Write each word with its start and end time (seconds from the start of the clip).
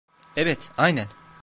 Evet, 0.35 0.69
aynen. 0.77 1.07